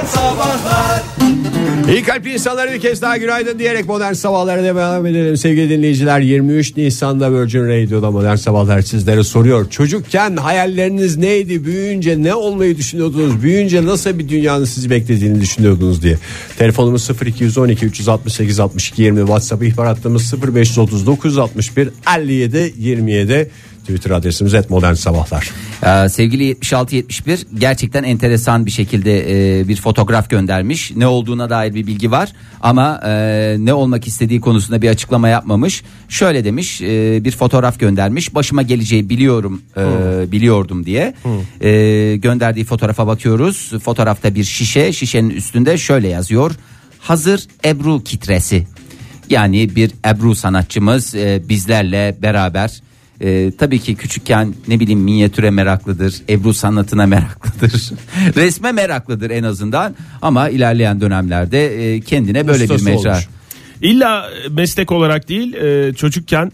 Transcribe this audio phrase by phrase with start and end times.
[0.00, 1.02] Modern Sabahlar
[1.90, 6.20] İyi kalpli insanlara bir kez daha günaydın diyerek modern sabahlara devam edelim sevgili dinleyiciler.
[6.20, 9.70] 23 Nisan'da Virgin Radio'da modern sabahlar sizlere soruyor.
[9.70, 11.64] Çocukken hayalleriniz neydi?
[11.64, 13.42] Büyüyünce ne olmayı düşünüyordunuz?
[13.42, 16.18] Büyüyünce nasıl bir dünyanın sizi beklediğini düşünüyordunuz diye.
[16.58, 23.50] Telefonumuz 0212 368 62 20 WhatsApp ihbar hattımız 0539 61 57 27
[23.80, 25.50] Twitter adresimiz et modern sabahlar.
[25.82, 30.92] Ee, sevgili 7671 gerçekten enteresan bir şekilde e, bir fotoğraf göndermiş.
[30.96, 35.82] Ne olduğuna dair bir bilgi var ama e, ne olmak istediği konusunda bir açıklama yapmamış.
[36.08, 38.34] Şöyle demiş e, bir fotoğraf göndermiş.
[38.34, 41.14] Başıma geleceği biliyorum e, biliyordum diye.
[41.60, 43.72] E, gönderdiği fotoğrafa bakıyoruz.
[43.84, 46.52] Fotoğrafta bir şişe şişenin üstünde şöyle yazıyor.
[46.98, 48.66] Hazır Ebru kitresi.
[49.30, 52.82] Yani bir Ebru sanatçımız e, bizlerle beraber
[53.20, 57.90] e, tabii ki küçükken ne bileyim minyatüre meraklıdır, Ebru sanatına meraklıdır,
[58.36, 63.10] resme meraklıdır en azından ama ilerleyen dönemlerde e, kendine böyle Ustası bir mecra.
[63.10, 63.28] olmuş.
[63.82, 66.52] İlla meslek olarak değil e, çocukken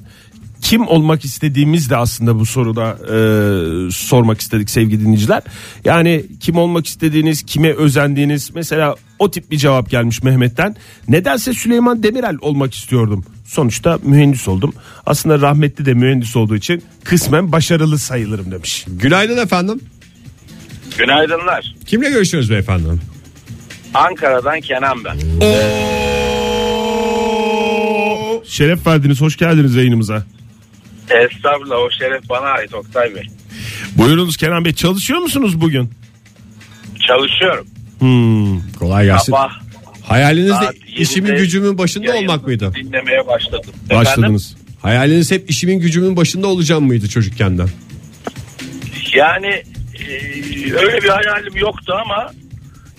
[0.61, 5.43] kim olmak istediğimiz de aslında bu soruda e, sormak istedik sevgili dinleyiciler.
[5.85, 10.77] Yani kim olmak istediğiniz, kime özendiğiniz mesela o tip bir cevap gelmiş Mehmet'ten.
[11.09, 13.25] Nedense Süleyman Demirel olmak istiyordum.
[13.45, 14.75] Sonuçta mühendis oldum.
[15.07, 18.85] Aslında rahmetli de mühendis olduğu için kısmen başarılı sayılırım demiş.
[18.89, 19.81] Günaydın efendim.
[20.99, 21.75] Günaydınlar.
[21.87, 22.85] Kimle görüşüyoruz beyefendi?
[23.95, 25.17] Ankara'dan Kenan ben.
[28.45, 30.25] Şeref verdiniz, hoş geldiniz yayınımıza.
[31.11, 33.23] Estağfurullah o şeref bana ait Oktay Bey.
[33.97, 35.91] Buyurunuz Kenan Bey çalışıyor musunuz bugün?
[37.07, 37.67] Çalışıyorum.
[37.99, 38.73] Hmm.
[38.79, 39.33] Kolay gelsin.
[39.33, 39.51] Sabah
[40.03, 42.73] Hayaliniz de saat işimin 7'de gücümün başında yayını olmak mıydı?
[42.75, 43.71] Dinlemeye başladım.
[43.85, 43.97] Efendim?
[44.07, 44.57] Başladınız.
[44.83, 47.69] Hayaliniz hep işimin gücümün başında olacağım mıydı çocukkenden?
[49.15, 49.63] Yani
[50.09, 50.13] e,
[50.73, 52.31] öyle bir hayalim yoktu ama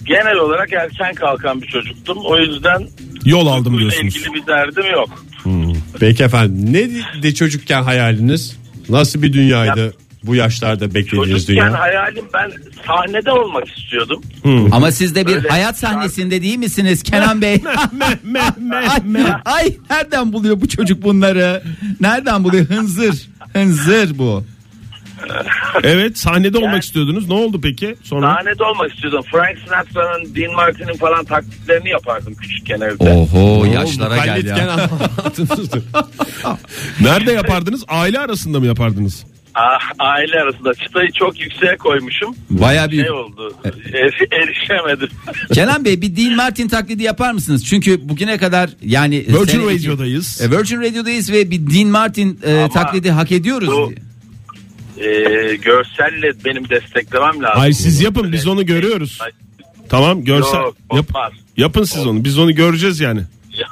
[0.04, 2.18] genel olarak erken kalkan bir çocuktum.
[2.26, 2.88] O yüzden
[3.26, 4.16] Yol aldım diyorsunuz.
[4.16, 5.26] ilgili bir derdim yok.
[6.00, 8.58] Peki efendim neydi çocukken hayaliniz?
[8.90, 11.80] Nasıl bir dünyaydı bu yaşlarda beklediğiniz Çocukken dünya?
[11.80, 12.52] hayalim ben
[12.88, 14.22] sahnede olmak istiyordum.
[14.72, 15.48] Ama siz de bir Öyle.
[15.50, 17.54] hayat sahnesinde değil misiniz Kenan Bey?
[18.76, 18.88] ay,
[19.46, 21.64] ay nereden buluyor bu çocuk bunları?
[22.02, 22.66] Nereden buluyor?
[22.66, 23.28] Hınzır.
[23.54, 24.44] Hınzır bu.
[25.84, 27.28] Evet sahnede olmak Yani- istiyordunuz.
[27.28, 28.36] Ne oldu peki sonra?
[28.36, 29.22] Sahnede olmak istiyordum.
[29.32, 33.04] Frank Sinatra'nın, Dean Martin'in falan taklitlerini yapardım küçükken evde.
[33.10, 34.90] Oho yaşlara geldi ya.
[37.02, 37.84] Nerede yapardınız?
[37.88, 39.26] Aile arasında mı yapardınız?
[39.56, 42.36] Ah, aile arasında çıtayı çok yükseğe koymuşum.
[42.50, 43.06] Baya büyük.
[43.06, 43.54] Şey oldu.
[43.94, 45.10] er- erişemedim.
[45.54, 47.66] Kenan Bey bir Dean Martin taklidi yapar mısınız?
[47.66, 50.42] Çünkü bugüne kadar yani Virgin sene Radio'dayız.
[50.42, 53.70] E, Virgin Radio'dayız ve bir Dean Martin e, Ama taklidi hak ediyoruz.
[53.70, 53.94] bu-
[55.00, 57.62] Ee, görselle benim desteklemem lazım.
[57.62, 59.18] Ay siz yapın biz onu görüyoruz.
[59.22, 59.32] Ay,
[59.90, 60.58] Tamam görsel.
[60.60, 61.32] Yok, Yap, olmaz.
[61.58, 62.24] yapın siz onu.
[62.24, 63.22] Biz onu göreceğiz yani.
[63.58, 63.68] ya,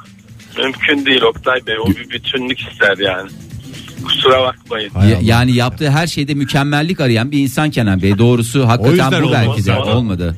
[0.63, 1.75] mümkün değil Oktay Bey.
[1.79, 3.29] O bir bütünlük ister yani.
[4.05, 4.91] Kusura bakmayın.
[4.95, 8.17] Ya- yani yaptığı her şeyde mükemmellik arayan bir insan Kenan Bey.
[8.17, 9.87] Doğrusu hakikaten bu belki de olmaz.
[9.95, 10.37] olmadı.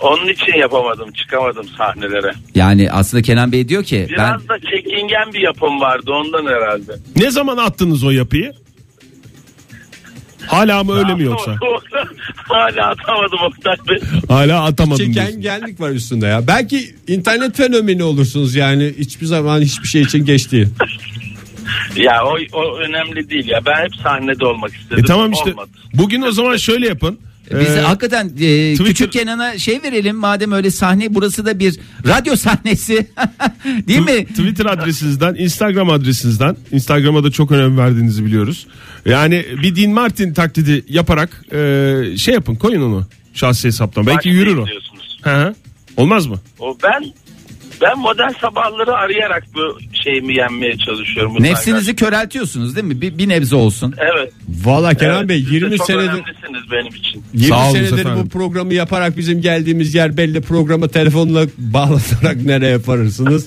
[0.00, 1.12] Onun için yapamadım.
[1.12, 2.32] Çıkamadım sahnelere.
[2.54, 6.92] Yani aslında Kenan Bey diyor ki ben Biraz da çekingen bir yapım vardı ondan herhalde.
[7.16, 8.52] Ne zaman attınız o yapıyı?
[10.46, 11.58] Hala mı öyle mi yoksa?
[12.48, 13.98] Hala atamadım Oktay Bey.
[14.28, 14.98] Hala atamadım.
[14.98, 15.24] diyorsun.
[15.24, 16.46] Çekengenlik var üstünde ya.
[16.46, 20.68] Belki internet fenomeni olursunuz yani hiçbir zaman hiçbir şey için geç değil.
[21.96, 23.60] Ya o, o önemli değil ya.
[23.66, 25.04] Ben hep sahnede olmak istedim.
[25.04, 25.50] E tamam işte.
[25.50, 25.68] Olmadı.
[25.94, 27.18] Bugün o zaman şöyle yapın.
[27.50, 31.78] Biz Ee, hakikaten e, Twitter- küçük Kenan'a şey verelim madem öyle sahne burası da bir
[32.06, 33.06] radyo sahnesi
[33.88, 34.26] değil mi?
[34.26, 38.66] Twitter adresinizden, Instagram adresinizden, Instagram'a da çok önem verdiğinizi biliyoruz.
[39.06, 44.06] Yani bir Dean Martin taklidi yaparak e, şey yapın, koyun onu şahsi hesaptan.
[44.06, 44.66] Belki yürür o.
[45.22, 45.54] Hı hı.
[45.96, 46.40] Olmaz mı?
[46.58, 47.04] O ben
[47.82, 51.34] ben modern sabahları arayarak bu şeyimi yenmeye çalışıyorum.
[51.38, 53.00] bu Nefsinizi köreltiyorsunuz değil mi?
[53.00, 53.94] Bir, bir nebze olsun.
[53.98, 54.32] Evet.
[54.64, 55.28] Valla Kenan evet.
[55.28, 57.24] Bey Siz de 20 çok senedir önemlisiniz benim için.
[57.34, 58.24] 20 Sağ olun senedir efendim.
[58.24, 63.46] bu programı yaparak bizim geldiğimiz yer belli programı telefonla bağlanarak nereye yaparsınız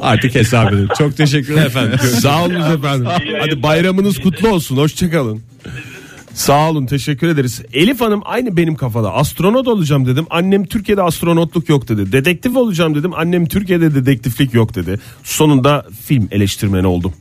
[0.00, 0.88] artık hesap edin.
[0.98, 1.98] Çok teşekkürler efendim.
[1.98, 3.08] Sağ olun efendim.
[3.40, 4.76] Hadi bayramınız kutlu olsun.
[4.76, 5.47] Hoşçakalın.
[6.38, 7.62] Sağ olun teşekkür ederiz.
[7.72, 9.12] Elif Hanım aynı benim kafada.
[9.12, 10.26] Astronot olacağım dedim.
[10.30, 12.12] Annem Türkiye'de astronotluk yok dedi.
[12.12, 13.14] Dedektif olacağım dedim.
[13.14, 15.00] Annem Türkiye'de dedektiflik yok dedi.
[15.24, 17.12] Sonunda film eleştirmeni oldum.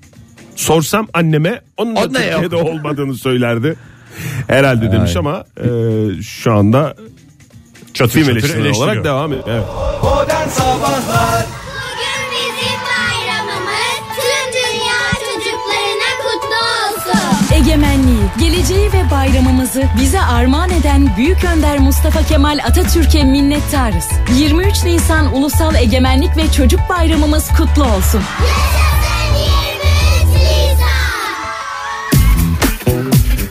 [0.56, 3.76] Sorsam anneme onun da O Türkiye'de olmadığını söylerdi.
[4.48, 5.68] Herhalde demiş ama e,
[6.22, 6.96] şu anda
[7.94, 8.92] Çatır film çatır eleştirmeni eleştiriyor.
[8.92, 9.48] olarak devam ediyor.
[9.50, 9.66] Evet.
[18.40, 24.06] Geleceği ve bayramımızı bize armağan eden Büyük Önder Mustafa Kemal Atatürk'e minnettarız.
[24.38, 28.22] 23 Nisan Ulusal Egemenlik ve Çocuk Bayramımız kutlu olsun.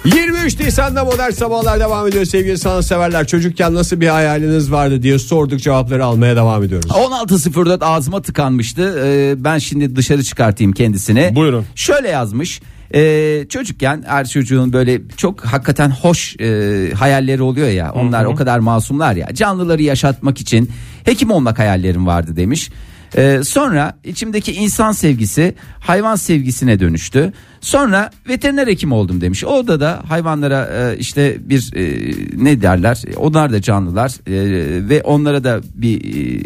[0.05, 3.27] 23 Nisan'da modern sabahlar devam ediyor sevgili sanatseverler.
[3.27, 6.91] Çocukken nasıl bir hayaliniz vardı diye sorduk cevapları almaya devam ediyoruz.
[6.91, 9.03] 16.04 ağzıma tıkanmıştı.
[9.05, 11.33] Ee, ben şimdi dışarı çıkartayım kendisini.
[11.35, 11.65] Buyurun.
[11.75, 12.61] Şöyle yazmış.
[12.94, 17.93] Ee, çocukken her çocuğun böyle çok hakikaten hoş e, hayalleri oluyor ya.
[17.93, 19.35] Onlar o kadar masumlar ya.
[19.35, 20.71] Canlıları yaşatmak için
[21.05, 22.71] hekim olmak hayallerim vardı demiş.
[23.17, 27.32] Ee, sonra içimdeki insan sevgisi hayvan sevgisine dönüştü.
[27.61, 29.44] Sonra veteriner hekim oldum demiş.
[29.44, 32.12] Orada da hayvanlara e, işte bir e,
[32.44, 33.03] ne derler?
[33.17, 36.41] Onlar da canlılar e, ve onlara da bir e,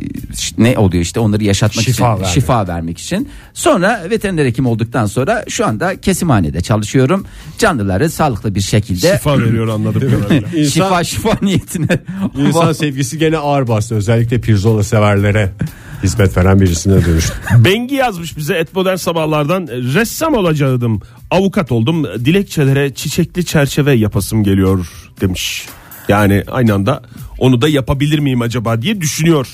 [0.58, 2.26] ne oluyor işte onları yaşatmak Şifa için vermek.
[2.26, 3.28] şifa vermek için.
[3.54, 7.24] Sonra veteriner hekim olduktan sonra şu anda kesimhanede çalışıyorum.
[7.58, 10.48] Canlıları sağlıklı bir şekilde Şifa veriyor anladım kadarıyla.
[10.48, 11.86] İnsan, şifa şifa niyetine.
[12.38, 13.94] insan sevgisi gene ağır bastı.
[13.94, 15.52] Özellikle pirzola severlere
[16.02, 17.32] hizmet veren birisine dönüştü.
[17.64, 21.00] Bengi yazmış bize et modern sabahlardan ressam olacaktım.
[21.30, 22.04] Avukat oldum.
[22.04, 24.86] Dilekçelere çiçekli çerçeve yapasım geliyor
[25.20, 25.66] demiş.
[26.08, 27.02] Yani aynı anda
[27.38, 29.48] onu da yapabilir miyim acaba diye düşünüyor.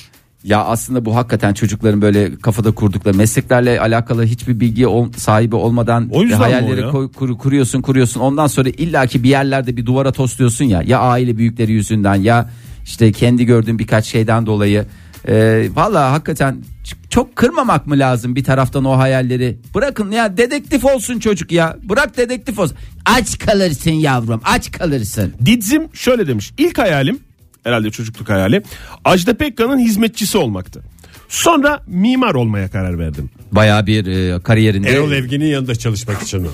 [0.45, 6.09] Ya aslında bu hakikaten çocukların böyle kafada kurdukları mesleklerle alakalı hiçbir bilgi ol- sahibi olmadan
[6.13, 8.21] O yüzden hayalleri koy- kur- kuruyorsun kuruyorsun.
[8.21, 10.83] Ondan sonra illaki bir yerlerde bir duvara tosluyorsun ya.
[10.83, 12.51] Ya aile büyükleri yüzünden ya
[12.85, 14.87] işte kendi gördüğün birkaç şeyden dolayı.
[15.29, 16.63] Ee, Valla hakikaten
[17.11, 19.59] çok kırmamak mı lazım bir taraftan o hayalleri?
[19.75, 21.77] Bırakın ya dedektif olsun çocuk ya.
[21.83, 22.77] Bırak dedektif olsun.
[23.05, 25.35] Aç kalırsın yavrum aç kalırsın.
[25.45, 26.53] Didzim şöyle demiş.
[26.59, 27.19] İlk hayalim
[27.65, 28.63] herhalde çocukluk hayali
[29.05, 30.83] Ajda Pekkan'ın hizmetçisi olmaktı.
[31.29, 33.31] Sonra mimar olmaya karar verdim.
[33.53, 34.89] Baya bir e, kariyerinde.
[34.89, 36.49] Erol Evgin'in yanında çalışmak için mi?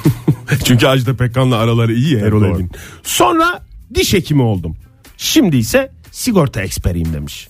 [0.64, 2.44] Çünkü Ajda Pekkan'la araları iyi ya Erol.
[2.44, 2.70] Evgin.
[3.02, 3.62] Sonra
[3.94, 4.76] diş hekimi oldum.
[5.16, 7.48] Şimdi ise sigorta eksperiyim demiş.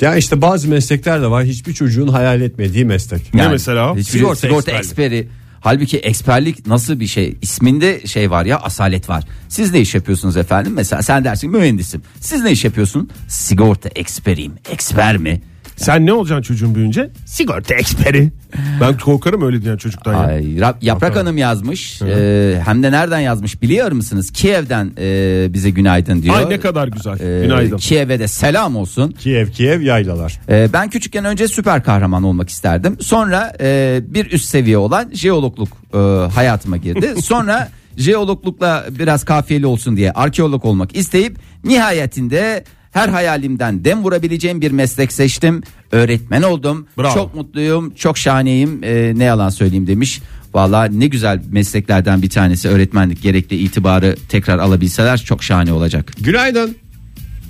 [0.00, 1.44] Ya işte bazı meslekler de var.
[1.44, 3.34] Hiçbir çocuğun hayal etmediği meslek.
[3.34, 4.80] Ne mesela hiçbir- Sigorta sigorta, eksperlik.
[4.84, 5.28] eksperi.
[5.60, 7.36] Halbuki eksperlik nasıl bir şey?
[7.42, 9.24] İsminde şey var ya asalet var.
[9.48, 10.72] Siz ne iş yapıyorsunuz efendim?
[10.76, 12.02] Mesela sen dersin mühendisim.
[12.20, 13.10] Siz ne iş yapıyorsun?
[13.28, 14.52] Sigorta eksperiyim.
[14.70, 15.40] Eksper mi?
[15.76, 17.10] Sen ne olacaksın çocuğun büyüyünce?
[17.26, 18.32] Sigorta eksperi.
[18.80, 20.14] Ben korkarım öyle diyen çocuktan.
[20.14, 22.02] Ay, Ra- Yaprak Hanım yazmış.
[22.02, 24.30] Ee, hem de nereden yazmış biliyor musunuz?
[24.30, 26.36] Kiev'den e, bize günaydın diyor.
[26.36, 27.20] Ay ne kadar güzel.
[27.20, 27.76] Ee, Günaydın.
[27.76, 29.10] Kiev'e de selam olsun.
[29.10, 30.40] Kiev Kiev yaylalar.
[30.48, 32.96] Ee, ben küçükken önce süper kahraman olmak isterdim.
[33.00, 35.98] Sonra e, bir üst seviye olan jeologluk e,
[36.34, 37.14] hayatıma girdi.
[37.22, 42.64] Sonra jeologlukla biraz kafiyeli olsun diye arkeolog olmak isteyip nihayetinde
[42.96, 45.62] her hayalimden dem vurabileceğim bir meslek seçtim.
[45.92, 46.86] Öğretmen oldum.
[46.98, 47.14] Bravo.
[47.14, 48.80] Çok mutluyum, çok şahaneyim.
[48.84, 50.20] Ee, ne yalan söyleyeyim demiş.
[50.54, 56.12] Valla ne güzel mesleklerden bir tanesi öğretmenlik gerekli itibarı tekrar alabilseler çok şahane olacak.
[56.20, 56.76] Günaydın.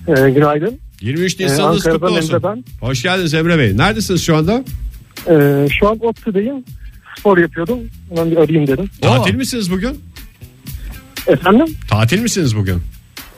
[0.09, 0.79] Ee, günaydın.
[1.01, 2.35] 23 Ee, Nisan'ınız kutlu Ankara'dan olsun.
[2.35, 2.65] Emre ben.
[2.87, 3.77] Hoş geldiniz Emre Bey.
[3.77, 4.65] Neredesiniz şu anda?
[5.31, 6.65] Ee, şu an ODTÜ'deyim.
[7.19, 7.79] Spor yapıyordum.
[8.09, 8.91] Hemen bir arayayım dedim.
[9.01, 10.01] Tatil misiniz bugün?
[11.27, 11.67] Efendim?
[11.91, 12.83] Tatil misiniz bugün?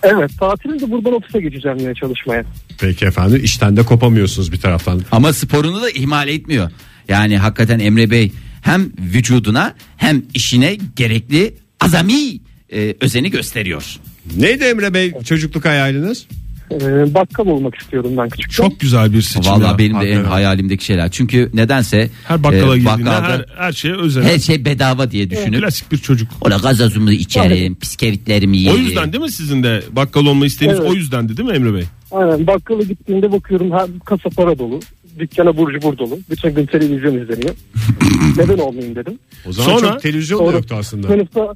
[0.02, 2.44] Evet tatilim de buradan ofise geçeceğim yine çalışmaya.
[2.80, 5.02] Peki efendim işten de kopamıyorsunuz bir taraftan.
[5.12, 6.70] Ama sporunu da ihmal etmiyor.
[7.08, 12.40] Yani hakikaten Emre Bey hem vücuduna hem işine gerekli azami
[12.72, 13.96] e, özeni gösteriyor.
[14.36, 16.26] Neydi Emre Bey çocukluk hayaliniz?
[16.72, 18.54] Ee, bakkal olmak istiyordum ben küçükken.
[18.54, 19.52] Çok güzel bir seçim.
[19.52, 19.78] Vallahi ya.
[19.78, 20.24] benim de en hakikaten.
[20.30, 21.10] hayalimdeki şeyler.
[21.10, 24.22] Çünkü nedense Her bakkala e, girdiğinde bakkalda her, her şeye özel.
[24.22, 26.28] her şey bedava diye düşünüp Klasik bir çocuk.
[26.40, 28.80] Ola gazozumuzu içerim, biskevitlerimi O yerim.
[28.84, 30.90] yüzden değil mi sizin de bakkal olma isteğiniz Evet.
[30.90, 31.84] o yüzdendi değil mi Emre Bey?
[32.10, 34.80] Aynen bakkala gittiğimde bakıyorum her kasa para dolu.
[35.18, 36.18] Dükkana burcu bur dolu.
[36.30, 37.54] Bütün gün televizyon izleniyor.
[38.36, 39.18] Neden olmayayım dedim.
[39.48, 41.08] O zaman Sonra- çok televizyon da Sonra yoktu aslında.
[41.08, 41.54] Sınıfta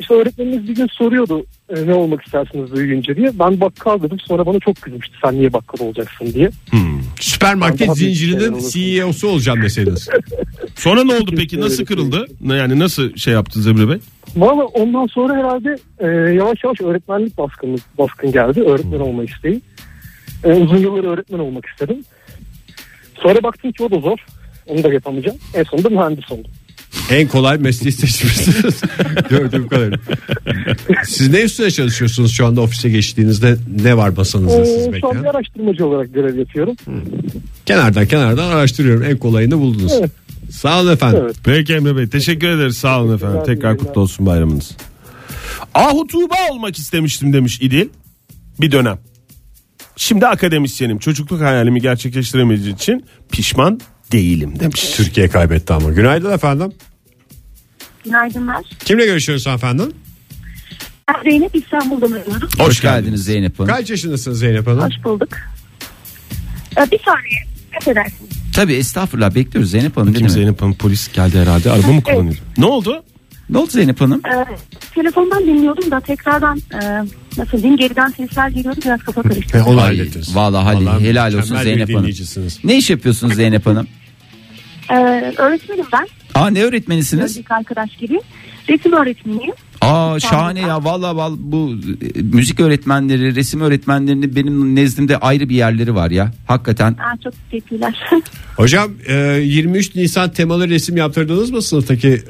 [0.00, 3.30] işte öğretmenimiz bir gün soruyordu e, ne olmak istersiniz büyüyünce diye.
[3.38, 6.50] Ben bakkal dedim sonra bana çok kızmıştı sen niye bakkal olacaksın diye.
[7.20, 8.58] Süpermarket Daha büyük zincirinin.
[8.70, 10.08] CEO'su olacağım deseydiniz.
[10.76, 11.60] Sonra ne oldu peki?
[11.60, 12.26] Nasıl kırıldı?
[12.40, 13.98] Yani nasıl şey yaptınız Emre Bey?
[14.36, 18.60] Valla ondan sonra herhalde e, yavaş yavaş öğretmenlik baskın, baskın geldi.
[18.60, 19.60] Öğretmen olma isteği.
[20.44, 22.04] E, uzun yıllar öğretmen olmak istedim.
[23.22, 24.18] Sonra baktım ki o da zor.
[24.66, 25.38] Onu da yapamayacağım.
[25.54, 26.50] En sonunda mühendis oldum.
[27.12, 28.80] En kolay mesleği seçmişsiniz.
[29.30, 29.98] Gördüğüm kadarıyla.
[31.04, 33.56] Siz ne üstüne çalışıyorsunuz şu anda ofise geçtiğinizde?
[33.82, 35.22] Ne var masanızda E, siz şu an bekleyen?
[35.22, 36.76] bir araştırmacı olarak görev yapıyorum.
[37.66, 39.02] Kenardan kenardan araştırıyorum.
[39.04, 39.92] En kolayını buldunuz.
[40.00, 40.10] Evet.
[40.50, 41.20] Sağ olun efendim.
[41.24, 41.36] Evet.
[41.44, 43.40] Peki Emre Bey teşekkür ederiz sağ olun efendim.
[43.46, 44.70] Tekrar kutlu olsun bayramınız.
[45.74, 47.88] Ahu Tuğba olmak istemiştim demiş İdil.
[48.60, 48.98] Bir dönem.
[49.96, 50.98] Şimdi akademisyenim.
[50.98, 53.80] Çocukluk hayalimi gerçekleştiremediği için pişman
[54.12, 54.90] değilim demiş.
[54.96, 55.90] Türkiye kaybetti ama.
[55.90, 56.72] Günaydın efendim.
[58.04, 58.64] Günaydınlar.
[58.84, 59.92] Kimle görüşüyoruz efendim?
[61.08, 62.48] Ben Zeynep İstanbul'dan arıyorum.
[62.58, 63.70] Hoş, geldiniz Zeynep Hanım.
[63.74, 64.80] Kaç yaşındasınız Zeynep Hanım?
[64.80, 65.28] Hoş bulduk.
[66.78, 67.40] Ee, bir saniye.
[67.76, 68.30] Affedersiniz.
[68.54, 70.06] Tabii estağfurullah bekliyoruz Zeynep Hanım.
[70.06, 70.30] Kim Değil mi?
[70.30, 71.70] Zeynep Hanım polis geldi herhalde.
[71.70, 72.36] Araba mı kullanıyor?
[72.58, 73.04] Ne oldu?
[73.50, 74.20] Ne oldu Zeynep Hanım?
[74.26, 74.44] Ee,
[74.94, 76.78] telefondan dinliyordum da tekrardan e,
[77.38, 79.58] nasıl diyeyim geriden sesler geliyordu biraz kafa karıştı.
[79.58, 80.36] Ve onu Ay, hallettiniz.
[80.36, 82.00] vallahi Halil, Vallahi helal olsun mükemmel bir Zeynep Hanım.
[82.00, 82.58] dinleyicisiniz.
[82.64, 83.86] Ne iş yapıyorsunuz Zeynep Hanım?
[84.90, 84.94] Ee,
[85.36, 86.08] öğretmenim ben.
[86.34, 87.36] Aa ne öğretmenisiniz?
[87.36, 88.20] Önceki arkadaş gibi.
[88.68, 89.54] Resim öğretmeniyim.
[89.80, 91.74] Aa şahane ya vallahi vallahi bu
[92.14, 96.32] e, müzik öğretmenleri, resim öğretmenlerinin benim nezdimde ayrı bir yerleri var ya.
[96.46, 96.92] Hakikaten.
[96.92, 97.94] Aa, çok teşekkürler.
[98.56, 102.22] Hocam e, 23 Nisan temalı resim yaptırdınız mı sınıftaki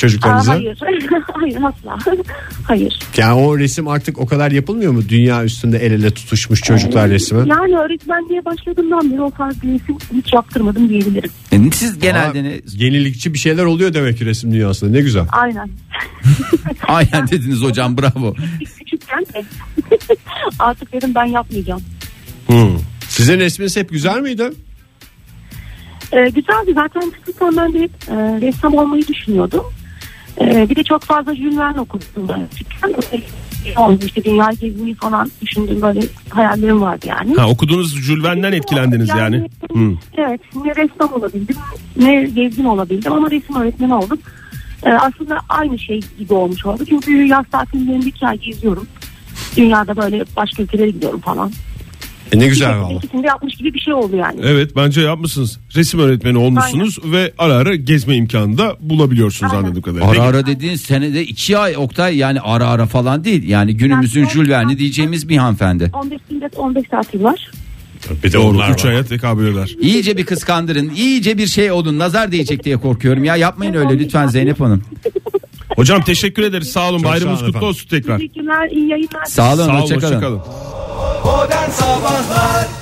[0.00, 0.52] Aa, çocuklarınıza?
[0.52, 0.78] hayır.
[1.32, 1.98] hayır asla.
[2.66, 2.98] hayır.
[3.16, 5.08] Yani o resim artık o kadar yapılmıyor mu?
[5.08, 7.48] Dünya üstünde el ele tutuşmuş çocuklar resmi.
[7.48, 11.30] Yani öğretmenliğe başladığımdan beri o tarz bir resim hiç yaptırmadım diyebilirim.
[11.52, 12.60] E, Siz genelde ne?
[12.72, 14.90] Yenilikçi bir şeyler oluyor demek ki resim dünyasında.
[14.90, 15.24] Ne güzel.
[15.32, 15.70] Aynen.
[16.88, 18.34] Aynen dediniz hocam bravo.
[18.78, 19.44] Küçükken de.
[20.58, 21.82] artık dedim ben yapmayacağım.
[23.08, 24.50] Sizin resminiz hep güzel miydi?
[26.12, 29.64] Ee, güzeldi zaten küçükken ben de hep e, ressam olmayı düşünüyordum.
[30.40, 32.48] Ee, bir de çok fazla Jules Verne okudum ben.
[33.76, 37.34] Oldu işte dünya gezmeyi falan düşündüğüm böyle hayallerim vardı yani.
[37.34, 39.36] Ha okuduğunuz Jules Verne'den etkilendiniz yani.
[39.72, 39.92] Hı.
[40.16, 41.56] Evet ne ressam olabildim
[41.96, 44.18] ne gezgin olabildim ama resim öğretmeni oldum.
[44.82, 46.84] Ee, aslında aynı şey gibi olmuş oldu.
[46.88, 48.86] Çünkü yaz tatillerinde iki ay geziyorum.
[49.56, 51.52] Dünyada böyle başka ülkelere gidiyorum falan.
[52.32, 52.92] E ne güzel valla.
[52.98, 54.40] İkisini de yapmış gibi bir şey oldu yani.
[54.44, 55.58] Evet bence yapmışsınız.
[55.76, 59.64] Resim öğretmeni olmuşsunuz ve ara ara gezme imkanı da bulabiliyorsunuz Aynen.
[59.64, 60.10] anladığım kadarıyla.
[60.10, 63.48] Ara ara dediğin senede iki ay Oktay yani ara ara falan değil.
[63.48, 65.90] Yani günümüzün Yani- Jules Verne diyeceğimiz bir hanımefendi.
[65.94, 67.50] 15 günde 15 tatil var.
[68.24, 68.90] Bir de Doğru onlar 3 var.
[68.90, 69.76] aya tekabül eder.
[69.80, 70.90] İyice bir kıskandırın.
[70.96, 71.98] iyice bir şey olun.
[71.98, 73.24] Nazar değecek diye korkuyorum.
[73.24, 74.82] Ya yapmayın öyle lütfen Zeynep Hanım.
[75.76, 77.68] Hocam teşekkür ederiz sağ olun Çok bayramınız sağ olun kutlu efendim.
[77.68, 78.18] olsun tekrar.
[78.18, 79.24] Teşekkürler, iyi yayınlar.
[79.26, 80.14] Sağ olun, Sağ olun hoşçakalın.
[80.14, 80.40] hoşçakalın.
[81.24, 82.79] Modern Sabahlar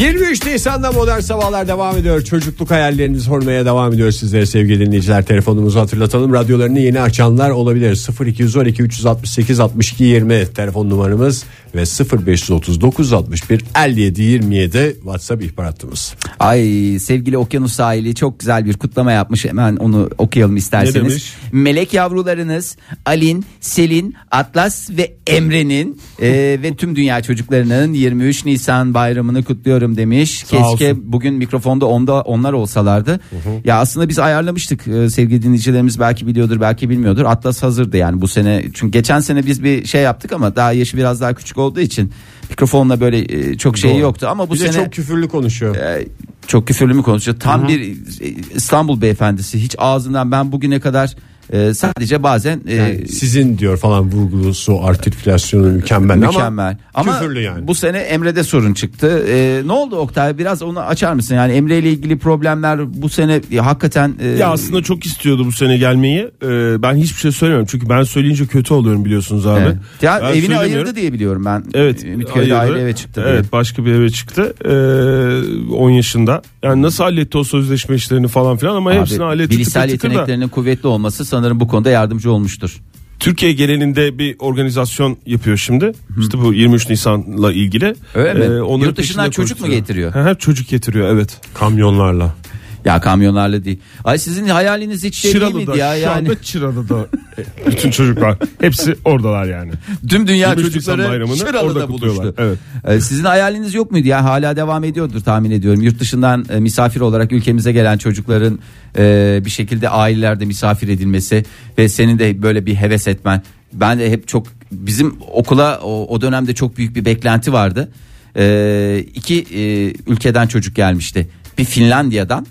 [0.00, 2.22] 23 Nisan'da modern sabahlar devam ediyor.
[2.22, 5.24] Çocukluk hayalleriniz sormaya devam ediyor sizlere sevgili dinleyiciler.
[5.24, 6.32] Telefonumuzu hatırlatalım.
[6.32, 8.08] Radyolarını yeni açanlar olabilir.
[8.26, 11.84] 0212 368 62 20 telefon numaramız ve
[12.26, 16.14] 0539 61 57 27 WhatsApp ihbar hattımız.
[16.38, 16.60] Ay
[17.00, 19.44] sevgili Okyanus sahili çok güzel bir kutlama yapmış.
[19.44, 20.94] Hemen onu okuyalım Ne isterseniz.
[20.94, 21.34] demiş?
[21.52, 22.76] Melek yavrularınız
[23.06, 26.28] Alin, Selin, Atlas ve Emre'nin e,
[26.62, 30.42] ve tüm dünya çocuklarının 23 Nisan bayramını kutluyorum demiş.
[30.42, 31.02] Keşke olsun.
[31.04, 33.20] bugün mikrofonda onda onlar olsalardı.
[33.64, 37.24] Ya aslında biz ayarlamıştık e, sevgili dinleyicilerimiz belki biliyordur belki bilmiyordur.
[37.24, 38.64] Atlas hazırdı yani bu sene.
[38.74, 42.12] Çünkü geçen sene biz bir şey yaptık ama daha yaşı biraz daha küçük olduğu için
[42.50, 44.00] mikrofonla böyle e, çok şey Doğru.
[44.00, 45.76] yoktu ama bu bir sene de çok küfürlü konuşuyor.
[45.76, 46.06] e,
[46.46, 47.40] çok küfürlü mü konuşuyor?
[47.40, 49.62] Tam bir e, İstanbul beyefendisi.
[49.62, 51.16] Hiç ağzından ben bugüne kadar
[51.52, 56.76] e, sadece bazen e, Yani sizin diyor falan vurgusu artikülasyonu mükemmel, mükemmel.
[56.94, 57.66] ama, küfürlü yani.
[57.68, 59.24] bu sene Emre'de sorun çıktı.
[59.28, 60.38] E, ne oldu Oktay?
[60.38, 61.34] Biraz onu açar mısın?
[61.34, 65.52] Yani Emre ile ilgili problemler bu sene e, hakikaten e, Ya aslında çok istiyordu bu
[65.52, 66.30] sene gelmeyi.
[66.42, 67.68] Ee, ben hiçbir şey söylemiyorum.
[67.70, 69.60] Çünkü ben söyleyince kötü oluyorum biliyorsunuz abi.
[69.60, 69.76] evet.
[70.02, 71.64] ya Ben evini ayırdı diye biliyorum ben.
[71.74, 72.04] Evet.
[72.04, 72.74] Ümitköy'de ayırdı.
[72.74, 73.22] ayrı eve çıktı.
[73.24, 73.34] diye.
[73.34, 74.54] Evet başka bir eve çıktı.
[74.64, 76.42] Ee, 10 yaşında.
[76.62, 79.50] Yani nasıl halletti o sözleşme işlerini falan filan ama hepsini Abi, halletti.
[79.50, 79.92] bilişsel da.
[79.92, 82.80] yeteneklerinin kuvvetli olması sanırım bu konuda yardımcı olmuştur.
[83.18, 85.92] Türkiye genelinde bir organizasyon yapıyor şimdi.
[86.20, 87.94] İşte bu 23 Nisan'la ilgili.
[88.14, 88.62] Öyle mi?
[88.62, 90.14] onların Yurt dışından çocuk mu getiriyor?
[90.14, 91.40] Hı hı, çocuk getiriyor evet.
[91.54, 92.34] Kamyonlarla.
[92.84, 93.78] Ya kamyonlarla değil.
[94.04, 95.94] Ay sizin hayaliniz hiç şey değil Çıralı'da miydi ya?
[95.94, 97.06] şu Yani anda Çıralı'da
[97.66, 98.36] bütün çocuklar.
[98.60, 99.72] Hepsi oradalar yani.
[100.08, 102.24] tüm dünya 23 Nisan çocukları bayramını orada Çıralı'da kutluyorlar.
[102.24, 102.42] buluştu.
[102.42, 102.58] Evet.
[102.84, 104.24] Ee, sizin hayaliniz yok muydu ya?
[104.24, 105.80] Hala devam ediyordur tahmin ediyorum.
[105.82, 108.58] Yurt dışından e, misafir olarak ülkemize gelen çocukların
[108.98, 111.44] e, bir şekilde ailelerde misafir edilmesi
[111.78, 113.42] ve senin de böyle bir heves etmen.
[113.72, 117.88] Ben de hep çok bizim okula o, o dönemde çok büyük bir beklenti vardı.
[118.36, 121.28] Ee, iki e, ülkeden çocuk gelmişti.
[121.60, 122.46] Bir Finlandiya'dan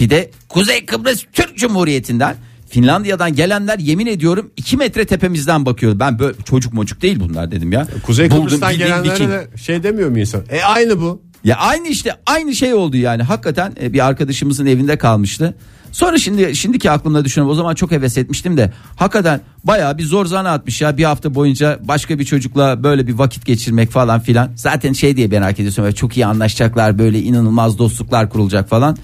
[0.00, 2.36] bir de Kuzey Kıbrıs Türk Cumhuriyeti'nden.
[2.68, 5.98] Finlandiya'dan gelenler yemin ediyorum 2 metre tepemizden bakıyor.
[5.98, 7.86] Ben böyle çocuk mocuk değil bunlar dedim ya.
[8.06, 9.30] Kuzey Buldum, Kıbrıs'tan bildiğin gelenlere Viking.
[9.30, 10.42] de şey demiyor mu insan?
[10.50, 11.22] E aynı bu.
[11.44, 13.22] Ya aynı işte aynı şey oldu yani.
[13.22, 15.54] Hakikaten e, bir arkadaşımızın evinde kalmıştı.
[15.92, 17.52] Sonra şimdi şimdiki aklımda düşünüyorum.
[17.52, 21.34] O zaman çok heves etmiştim de hakikaten bayağı bir zor zana atmış ya bir hafta
[21.34, 24.50] boyunca başka bir çocukla böyle bir vakit geçirmek falan filan.
[24.56, 28.96] Zaten şey diye merak ediyorsun böyle çok iyi anlaşacaklar böyle inanılmaz dostluklar kurulacak falan.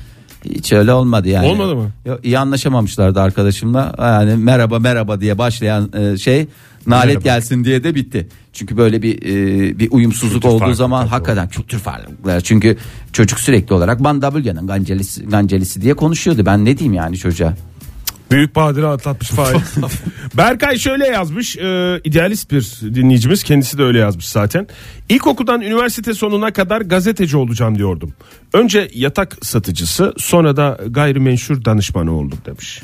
[0.45, 1.47] Hiç öyle olmadı yani.
[1.47, 1.91] Olmadı mı?
[2.07, 3.95] Yok, iyi anlaşamamışlardı arkadaşımla.
[3.99, 6.47] Yani merhaba merhaba diye başlayan e, şey
[6.87, 7.23] nalet Merhaba.
[7.25, 8.29] gelsin diye de bitti.
[8.55, 12.41] Çünkü böyle bir e, bir uyumsuzluk Kültür olduğu zaman tabii hakikaten kültür farklılıkları.
[12.41, 12.77] Çünkü
[13.13, 16.47] çocuk sürekli olarak Van W'nin gancelisi, gancelisi diye konuşuyordu.
[16.47, 17.55] Ben ne diyeyim yani çocuğa?
[18.31, 19.63] Büyük badire atlatmış Fahir.
[20.35, 21.57] Berkay şöyle yazmış.
[21.57, 23.43] E, idealist bir dinleyicimiz.
[23.43, 24.67] Kendisi de öyle yazmış zaten.
[25.09, 28.13] İlkokuldan üniversite sonuna kadar gazeteci olacağım diyordum.
[28.53, 32.83] Önce yatak satıcısı sonra da gayrimenşur danışmanı oldum demiş.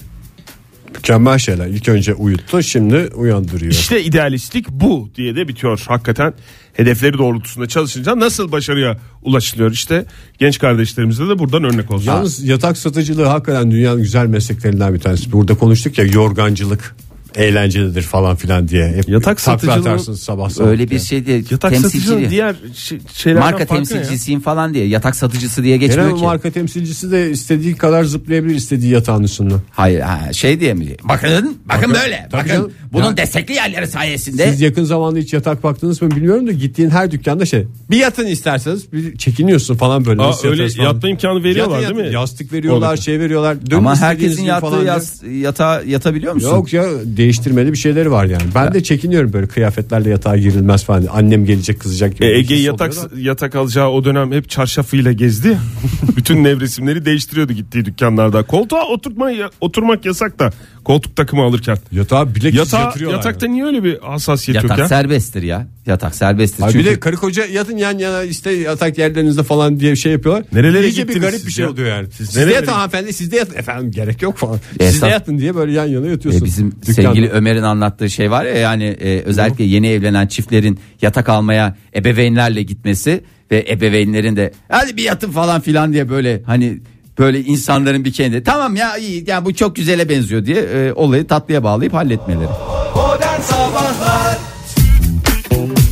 [0.94, 1.66] Mükemmel şeyler.
[1.66, 3.72] İlk önce uyuttu şimdi uyandırıyor.
[3.72, 5.84] İşte idealistlik bu diye de bitiyor.
[5.88, 6.34] Hakikaten
[6.72, 10.04] hedefleri doğrultusunda çalışınca nasıl başarıya ulaşılıyor işte
[10.38, 12.06] genç kardeşlerimize de buradan örnek olsun.
[12.06, 15.32] Yalnız yatak satıcılığı hakikaten dünyanın güzel mesleklerinden bir tanesi.
[15.32, 16.96] Burada konuştuk ya yorgancılık
[17.34, 18.88] eğlencelidir falan filan diye.
[18.88, 20.68] Hep Yatak satıcılığı sabah sabah.
[20.68, 21.00] Öyle bir diye.
[21.00, 21.46] şey değil.
[21.50, 22.30] Yatak temsilci.
[22.30, 23.84] diğer şey- şeylerden Marka ne ya?
[23.84, 24.86] temsilcisiyim falan diye.
[24.86, 26.24] Yatak satıcısı diye geçmiyor ki.
[26.24, 29.54] marka temsilcisi de istediği kadar zıplayabilir istediği yatağın üstünde.
[29.70, 30.86] Hayır ha, şey diye mi?
[31.08, 32.28] Bakın bakın böyle.
[32.30, 32.72] Tabii Bakın canım.
[32.92, 34.50] bunun Ya- destekli yerleri sayesinde.
[34.50, 38.26] Siz yakın zamanda hiç yatak baktınız mı bilmiyorum da gittiğin her dükkanda şey bir yatın
[38.26, 40.22] isterseniz bir çekiniyorsun falan böyle.
[40.22, 40.84] Aa, öyle falan.
[40.86, 42.14] yatma imkanı veriyorlar Yatın, değil mi?
[42.14, 43.02] Yastık veriyorlar Oradaki.
[43.02, 43.56] şey veriyorlar.
[43.74, 44.84] Ama herkesin yattığı diye.
[44.84, 46.48] yas, yatağa yatabiliyor musun?
[46.48, 46.84] Yok ya
[47.20, 48.42] değiştirmeli bir şeyleri var yani.
[48.54, 51.06] Ben de çekiniyorum böyle kıyafetlerle yatağa girilmez falan.
[51.12, 52.26] Annem gelecek kızacak gibi.
[52.26, 55.58] E, Ege yatak yatak alacağı o dönem hep çarşafıyla gezdi.
[56.16, 58.42] Bütün nevresimleri değiştiriyordu gittiği dükkanlarda.
[58.42, 60.50] Koltuğa oturma oturmak yasak da
[60.90, 61.78] koltuk takımı alırken.
[61.92, 63.18] Yatağa bilek Yatağa, yatırıyorlar.
[63.18, 64.88] yatakta niye öyle bir hassasiyet Yatak yok ya?
[64.88, 65.66] serbesttir ya.
[65.86, 66.62] Yatak serbesttir.
[66.64, 70.12] Abi Çünkü bir de karı koca yatın yan yana işte yatak yerlerinizde falan diye şey
[70.12, 70.44] yapıyorlar.
[70.52, 71.70] Nerelere İyice bir garip bir şey ya?
[71.70, 72.08] oluyor yani.
[72.10, 73.56] Siz Siz, de nerelere yatın hanımefendi siz de yatın.
[73.58, 74.60] Efendim gerek yok falan.
[74.80, 76.44] Siz Esas- de yatın diye böyle yan yana E, yatıyorsun.
[76.44, 76.92] bizim Dükkanda.
[76.92, 82.62] sevgili Ömer'in anlattığı şey var ya yani e, özellikle yeni evlenen çiftlerin yatak almaya ebeveynlerle
[82.62, 86.78] gitmesi ve ebeveynlerin de hadi bir yatın falan filan diye böyle hani
[87.20, 91.26] böyle insanların bir kendi tamam ya iyi ya bu çok güzele benziyor diye e, olayı
[91.26, 92.48] tatlıya bağlayıp halletmeleri.
[92.96, 94.38] Modern Sabahlar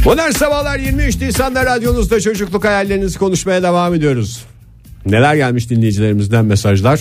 [0.04, 4.44] Modern Sabahlar 23 Nisan'da radyonuzda çocukluk hayallerinizi konuşmaya devam ediyoruz.
[5.06, 7.00] Neler gelmiş dinleyicilerimizden mesajlar?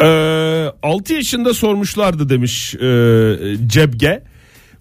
[0.00, 2.78] Ee, 6 yaşında sormuşlardı demiş e,
[3.66, 4.22] Cebge.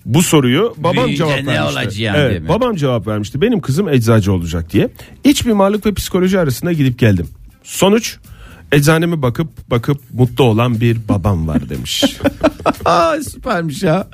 [0.06, 2.12] Bu soruyu babam Büyüyünce cevap ne vermişti.
[2.16, 2.50] Evet, mi?
[2.50, 3.42] babam cevap vermişti.
[3.42, 4.90] Benim kızım eczacı olacak diye.
[5.24, 7.28] İç mimarlık ve psikoloji arasında gidip geldim.
[7.64, 8.18] Sonuç
[8.72, 12.04] eczaneme bakıp bakıp mutlu olan bir babam var demiş.
[12.86, 14.08] Aa, süpermiş ya.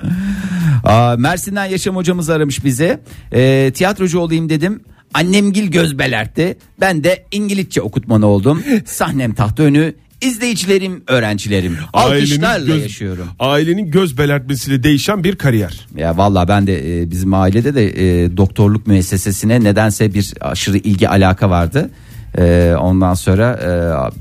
[0.84, 3.00] Aa, Mersin'den Yaşam hocamız aramış bize.
[3.34, 4.82] Ee, tiyatrocu olayım dedim.
[5.14, 6.58] Annemgil göz belertti.
[6.82, 8.64] Ben de İngilizce okutmanı oldum.
[8.86, 9.94] Sahnem tahta önü.
[10.22, 11.78] İzleyicilerim, öğrencilerim.
[11.94, 13.28] Alkışlarla göz, yaşıyorum.
[13.40, 15.88] Ailenin göz belertmesiyle değişen bir kariyer.
[15.96, 21.10] Ya valla ben de e, bizim ailede de e, doktorluk müessesesine nedense bir aşırı ilgi
[21.10, 21.90] alaka vardı.
[22.38, 23.70] E, ondan sonra e,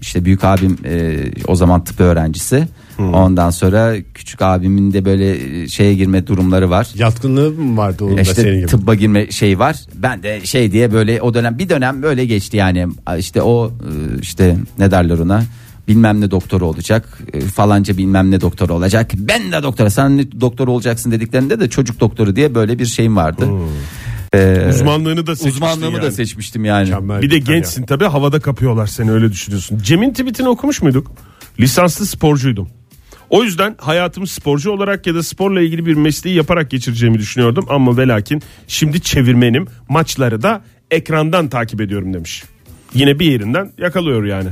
[0.01, 2.68] işte büyük abim e, o zaman tıp öğrencisi.
[2.98, 6.88] Ondan sonra küçük abimin de böyle e, şeye girme durumları var.
[6.94, 8.66] Yatkınlığı mı vardı onun da senin İşte gibi?
[8.66, 9.77] tıbba girme şey var.
[9.94, 12.87] Ben de şey diye böyle o dönem bir dönem böyle geçti yani.
[13.18, 15.42] İşte o e, işte ne derler ona?
[15.88, 19.11] Bilmem ne doktoru olacak e, falanca bilmem ne doktoru olacak.
[19.16, 23.48] Ben de doktora sen doktor olacaksın dediklerinde de çocuk doktoru diye böyle bir şeyim vardı.
[24.35, 26.07] Ee, Uzmanlığını da seçmiştin uzmanlığımı yani.
[26.07, 26.85] da seçmiştim yani.
[26.85, 29.79] Mükemmel Bir de gençsin tabi havada kapıyorlar seni öyle düşünüyorsun.
[29.83, 31.11] Cem'in tweetini okumuş muyduk?
[31.61, 32.68] Lisanslı sporcuydum.
[33.31, 37.66] O yüzden hayatımı sporcu olarak ya da sporla ilgili bir mesleği yaparak geçireceğimi düşünüyordum.
[37.68, 42.45] Ama ve lakin şimdi çevirmenim maçları da ekrandan takip ediyorum demiş.
[42.95, 44.49] Yine bir yerinden yakalıyor yani.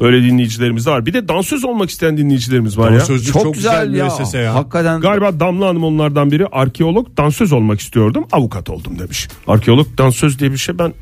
[0.00, 1.06] Böyle dinleyicilerimiz var.
[1.06, 2.98] Bir de dansöz olmak isteyen dinleyicilerimiz var ya.
[2.98, 4.04] Dansözlük Çok, çok, güzel, güzel, ya.
[4.04, 4.54] müessese ya.
[4.54, 9.28] Hakikaten Galiba Damla Hanım onlardan biri arkeolog dansöz olmak istiyordum avukat oldum demiş.
[9.46, 10.92] Arkeolog dansöz diye bir şey ben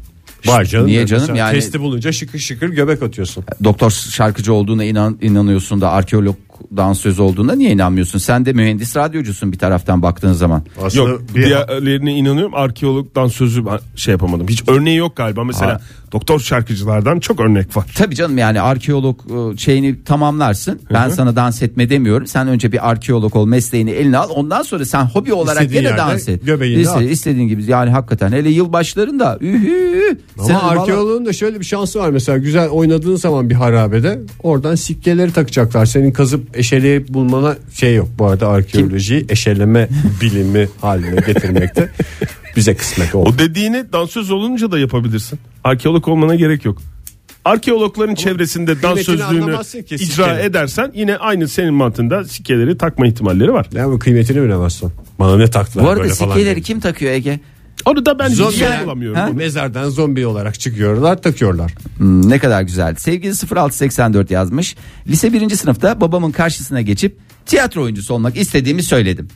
[0.47, 0.87] Var canım.
[0.87, 1.35] Niye canım?
[1.35, 3.45] Yani- Testi bulunca şıkır şıkır göbek atıyorsun.
[3.65, 6.37] doktor şarkıcı olduğuna inan, inanıyorsun da arkeolog
[6.77, 8.19] dansöz olduğuna niye inanmıyorsun?
[8.19, 10.63] Sen de mühendis radyocusun bir taraftan baktığın zaman.
[10.85, 14.49] Aslında Yok bir diğerlerine inanıyorum arkeologdan sözü ben şey yapamadım.
[14.49, 15.81] Hiç örneği yok galiba mesela Ha.
[16.13, 17.85] doktor şarkıcılardan çok örnek var.
[17.97, 19.21] Tabii canım yani arkeolog
[19.55, 20.81] e, şeyini tamamlarsın.
[20.93, 22.27] Ben sana dans etme demiyorum.
[22.27, 24.29] Sen önce bir arkeolog ol mesleğini eline al.
[24.35, 26.43] Ondan sonra sen hobi olarak İstediğin gene dans et.
[26.45, 30.19] İste- istediğin gibi yani hakikaten hele yılbaşlarında ühü.
[30.39, 34.21] Ama Sen valla- arkeoloğun da şöyle bir şansı var mesela güzel oynadığın zaman bir harabede
[34.43, 35.87] oradan sikkeleri takacaklar.
[35.87, 38.09] Senin kazıp eşeleyip bulmana şey yok.
[38.19, 39.89] Bu arada arkeolojiyi eşeleme
[40.21, 41.89] bilimi haline getirmekte
[42.57, 43.31] bize kısmet oldu.
[43.35, 45.39] O dediğini dansöz olunca da yapabilirsin.
[45.65, 46.79] Arkeolog olmana gerek yok.
[47.45, 53.53] Arkeologların çevresinde kıymetini dansözlüğünü anlamazsın ki icra edersen yine aynı senin mantığında sikkeleri takma ihtimalleri
[53.53, 53.67] var.
[53.73, 54.93] Ne bu kıymetini bilemezsin.
[55.19, 56.61] Bana ne taktılar Bu arada böyle falan diye.
[56.61, 57.41] kim takıyor Ege?
[57.89, 59.21] Onu da ben hiç Zombi- sorgulamıyorum.
[59.21, 59.27] Ha?
[59.29, 59.37] Bunu.
[59.37, 61.75] Mezardan zombi olarak çıkıyorlar takıyorlar.
[61.99, 62.95] Hmm, ne kadar güzel.
[62.95, 64.77] Sevgili 0684 yazmış.
[65.07, 69.29] Lise birinci sınıfta babamın karşısına geçip tiyatro oyuncusu olmak istediğimi söyledim.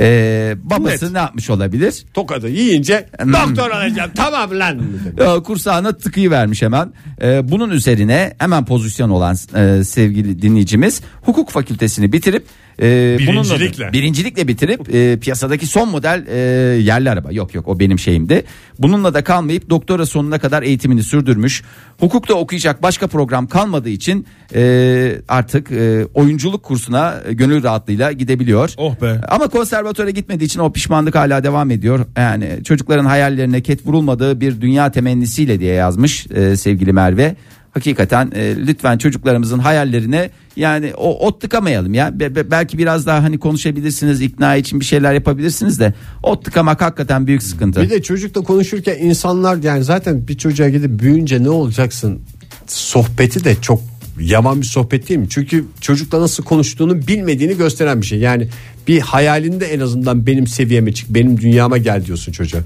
[0.00, 1.12] Ee, babası Net.
[1.12, 2.04] ne yapmış olabilir?
[2.14, 3.32] Tokadı yiyince Hmm.
[3.32, 4.80] doktor olacağım tamam lan.
[5.18, 6.92] Ee, kursağına tıkıyı vermiş hemen.
[7.22, 12.44] Ee, bunun üzerine hemen pozisyon olan e, sevgili dinleyicimiz hukuk fakültesini bitirip
[12.82, 13.92] E, bununla Birincilikle.
[13.92, 16.36] birincilikle bitirip e, piyasadaki son model e,
[16.82, 17.32] yerli araba.
[17.32, 18.44] Yok yok o benim şeyimdi.
[18.78, 21.62] Bununla da kalmayıp doktora sonuna kadar eğitimini sürdürmüş.
[22.00, 28.74] Hukukta okuyacak başka program kalmadığı için e, artık e, oyunculuk kursuna e, gönül rahatlığıyla gidebiliyor.
[28.76, 29.20] Oh be.
[29.28, 32.06] Ama konservatöre gitmediği için o pişmanlık hala devam ediyor.
[32.16, 37.36] Yani çocukların hayallerine ket vurulmadığı bir dünya temennisiyle diye yazmış e, sevgili Merve.
[37.70, 42.20] Hakikaten e, lütfen çocuklarımızın hayallerine yani o ot tıkamayalım ya.
[42.20, 46.80] Be- be- belki biraz daha hani konuşabilirsiniz, ikna için bir şeyler yapabilirsiniz de ot tıkamak
[46.80, 47.82] hakikaten büyük sıkıntı.
[47.82, 52.20] Bir de çocukla konuşurken insanlar yani zaten bir çocuğa gidip büyüyünce ne olacaksın
[52.66, 53.80] sohbeti de çok
[54.20, 55.26] yaman bir sohbet değil mi?
[55.30, 58.18] Çünkü çocukla nasıl konuştuğunu bilmediğini gösteren bir şey.
[58.18, 58.48] Yani
[58.88, 62.60] bir hayalinde en azından benim seviyeme çık, benim dünyama gel diyorsun çocuğa.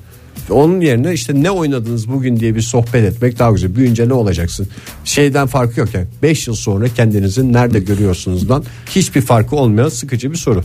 [0.51, 3.77] Onun yerine işte ne oynadınız bugün diye bir sohbet etmek daha güzel.
[3.77, 4.69] Büyüyünce ne olacaksın?
[5.05, 6.07] Şeyden farkı yok yani.
[6.23, 10.65] 5 yıl sonra kendinizi nerede görüyorsunuzdan hiçbir farkı olmayan sıkıcı bir soru.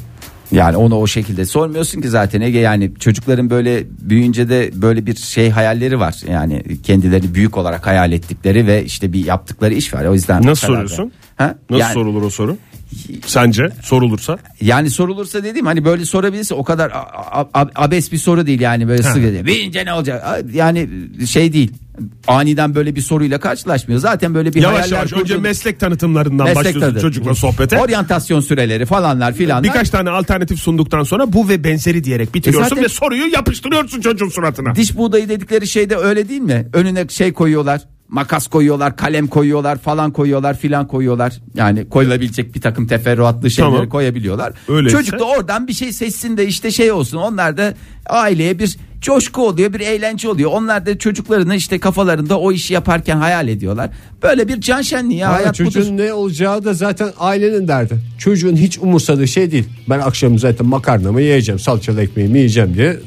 [0.51, 5.15] Yani onu o şekilde sormuyorsun ki zaten Ege yani çocukların böyle büyüyünce de böyle bir
[5.15, 6.15] şey hayalleri var.
[6.29, 10.05] Yani kendilerini büyük olarak hayal ettikleri ve işte bir yaptıkları iş var.
[10.05, 11.11] O yüzden Nasıl soruyorsun?
[11.35, 11.55] Ha?
[11.69, 12.57] Nasıl yani, sorulur o soru?
[13.25, 14.37] Sence sorulursa?
[14.61, 18.59] yani sorulursa dediğim hani böyle sorabilirse o kadar a- a- a- abes bir soru değil
[18.61, 19.45] yani böyle sıkı.
[19.45, 20.43] Büyüyünce ne olacak?
[20.53, 20.89] Yani
[21.27, 21.71] şey değil.
[22.27, 23.99] Aniden böyle bir soruyla karşılaşmıyor.
[24.01, 27.01] Zaten böyle bir Yavaş yavaş önce kurdun- meslek tanıtımlarından Meslek başlıyorsun tanıtım.
[27.01, 27.79] çocukla sohbete.
[27.79, 29.63] Oryantasyon süreleri falanlar filanlar.
[29.63, 34.01] Birkaç tane alternatif sunduktan sonra bu ve benzeri diyerek bitiriyorsun E zaten- ve soruyu yapıştırıyorsun
[34.01, 34.75] çocuğun suratına.
[34.75, 36.67] Diş buğdayı dedikleri şey de öyle değil mi?
[36.73, 37.81] Önüne şey koyuyorlar.
[38.09, 41.33] Makas koyuyorlar, kalem koyuyorlar, falan koyuyorlar, filan koyuyorlar.
[41.55, 43.89] Yani koyulabilecek bir takım teferruatlı şeyleri Tamam.
[43.89, 44.53] koyabiliyorlar.
[44.67, 47.17] Öyleyse- Çocuk da oradan bir şey seçsin de işte şey olsun.
[47.17, 47.73] Onlar da
[48.09, 50.51] aileye bir coşku oluyor, bir eğlence oluyor.
[50.53, 53.89] Onlar da çocuklarını işte kafalarında o işi yaparken hayal ediyorlar.
[54.23, 56.03] Böyle bir can şenliği ya Ama hayat çocuğun budur.
[56.03, 57.95] ne olacağı da zaten ailenin derdi.
[58.19, 59.65] Çocuğun hiç umursadığı şey değil.
[59.89, 62.99] Ben akşam zaten makarnamı yiyeceğim, salçalı ekmeğimi yiyeceğim diye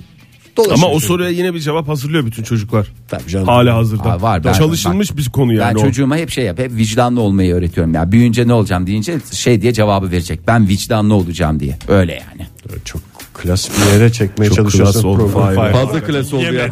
[0.59, 0.79] dolaşıyor.
[0.89, 2.87] Ama o soruya yine bir cevap hazırlıyor bütün çocuklar.
[3.09, 3.47] Tabii canım.
[3.49, 4.03] Hala hazırda.
[4.13, 5.83] Aa, var, ben- Çalışılmış bir konu Ben yani o.
[5.83, 8.13] çocuğuma hep şey yap, hep vicdanlı olmayı öğretiyorum ya.
[8.13, 10.41] Büyüyünce ne olacağım deyince şey diye cevabı verecek.
[10.47, 11.79] Ben vicdanlı olacağım diye.
[11.89, 12.47] Öyle yani.
[12.85, 13.01] Çok
[13.35, 14.93] klas bir yere çekmeye Çok çalışıyorsun.
[14.93, 15.29] klas oldu.
[15.73, 16.69] Fazla klas oldu ya.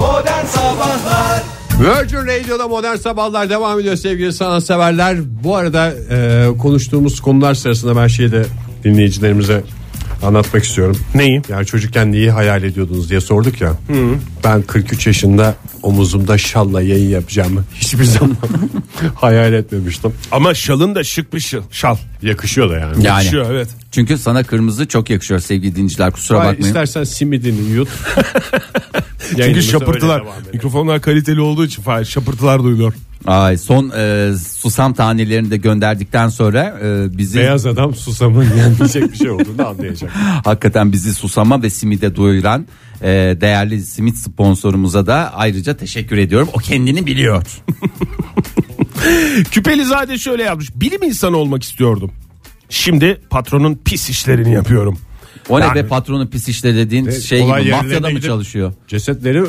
[0.00, 1.42] Modern Sabahlar
[1.80, 5.16] Virgin Radio'da modern sabahlar devam ediyor sevgili sanatseverler.
[5.44, 8.44] Bu arada e, konuştuğumuz konular sırasında ben şeyi de
[8.84, 9.62] dinleyicilerimize
[10.22, 10.96] anlatmak istiyorum.
[11.14, 11.42] Neyi?
[11.48, 13.72] Yani çocukken neyi hayal ediyordunuz diye sorduk ya.
[14.44, 18.36] Ben 43 yaşında omuzumda şalla yayın yapacağımı hiçbir zaman
[19.14, 20.12] hayal etmemiştim.
[20.32, 21.62] Ama şalın da şık bir şal.
[21.70, 21.96] şal.
[22.22, 22.94] Yakışıyor da yani.
[22.94, 23.04] Yani.
[23.06, 23.68] Yakışıyor evet.
[23.92, 26.74] Çünkü sana kırmızı çok yakışıyor sevgili dinleyiciler kusura Hayır, bakmayın.
[26.74, 27.88] istersen simidini yut.
[29.36, 30.22] Çünkü şapırtılar.
[30.52, 32.92] Mikrofonlar kaliteli olduğu için Fahir, şapırtılar duyuluyor.
[33.26, 39.16] Ay son e, susam tanelerini de gönderdikten sonra e, bizi Beyaz adam susamın yenmeyecek bir
[39.16, 40.10] şey olduğunu anlayacak.
[40.44, 42.66] hakikaten bizi susama ve simide doyuran
[43.02, 43.08] e,
[43.40, 46.48] değerli simit sponsorumuza da ayrıca teşekkür ediyorum.
[46.52, 47.42] O kendini biliyor.
[49.50, 50.70] Küpelizade şöyle yapmış.
[50.76, 52.10] Bilim insanı olmak istiyordum.
[52.68, 54.98] Şimdi patronun pis işlerini yapıyorum.
[55.48, 58.72] O ne Yani- be patronun pis işleri dediğin şey gibi mafyada mı çalışıyor?
[58.88, 59.42] Cesetleri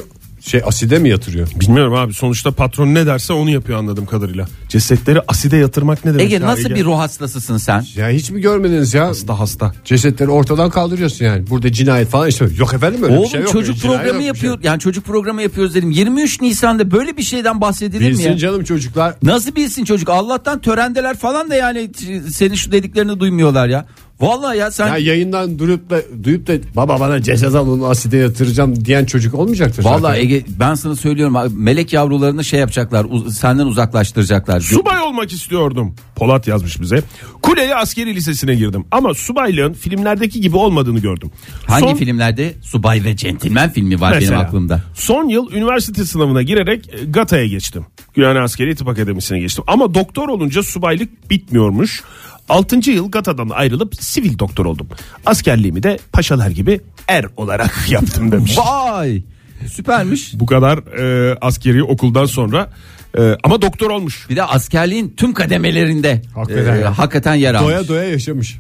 [0.46, 1.48] şey aside mi yatırıyor?
[1.60, 4.48] Bilmiyorum abi sonuçta patron ne derse onu yapıyor anladığım kadarıyla.
[4.70, 6.26] Cesetleri aside yatırmak ne demek?
[6.26, 6.76] Ege ya nasıl Ege?
[6.76, 7.86] bir ruh hastasısın sen?
[7.96, 9.08] Ya hiç mi görmediniz ya?
[9.08, 9.74] Hasta hasta.
[9.86, 11.50] Cesetleri ortadan kaldırıyorsun yani.
[11.50, 13.52] Burada cinayet falan işte yok efendim öyle Oğlum bir şey yok.
[13.52, 14.60] çocuk cinayet programı yok bir yapıyor.
[14.64, 15.92] Yani çocuk programı yapıyoruz dedim.
[15.92, 18.10] 23 Nisan'da böyle bir şeyden bahsedilir Şey.
[18.10, 19.16] mi Bilsin canım çocuklar.
[19.24, 20.10] Nasıl bilsin çocuk?
[20.10, 21.92] Allah'tan törendeler falan da yani
[22.32, 23.86] senin şu dediklerini duymuyorlar ya.
[24.20, 27.14] Vallahi ya sen Ya yayından durup da duyup da baba bana
[27.60, 29.84] al onu aside yatıracağım diyen çocuk olmayacaktır.
[29.84, 30.22] Vallahi zaten.
[30.22, 34.60] Ege ben sana söylüyorum abi, melek yavrularını şey yapacaklar uz- senden uzaklaştıracaklar.
[34.62, 35.96] Subay olmak istiyordum.
[36.16, 37.04] Polat yazmış bize.
[37.42, 38.86] Kuleli askeri lisesine girdim.
[38.92, 41.32] Ama subaylığın filmlerdeki gibi olmadığını gördüm.
[41.68, 44.82] Hangi Son- filmlerde Subay ve Centilmen filmi var Mesela, benim aklımda.
[44.94, 47.86] Son yıl üniversite sınavına girerek e, GATA'ya geçtim.
[48.14, 49.64] Gülhane Askeri Tıp Akademisi'ne geçtim.
[49.68, 52.04] Ama doktor olunca subaylık bitmiyormuş.
[52.50, 52.92] 6.
[52.92, 54.88] yıl GATA'dan ayrılıp sivil doktor oldum.
[55.26, 58.58] Askerliğimi de paşalar gibi er olarak yaptım demiş.
[58.58, 59.22] Vay
[59.68, 60.40] süpermiş.
[60.40, 62.70] Bu kadar e, askeri okuldan sonra
[63.18, 64.30] e, ama doktor olmuş.
[64.30, 67.74] Bir de askerliğin tüm kademelerinde Hakikaten e, hakikaten yer almış.
[67.74, 68.58] Doya doya yaşamış.